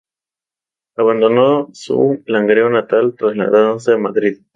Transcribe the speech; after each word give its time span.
Abandonó 0.95 1.69
su 1.73 2.23
Langreo 2.25 2.71
natal, 2.71 3.13
trasladándose 3.15 3.93
a 3.93 3.97
Madrid. 3.99 4.39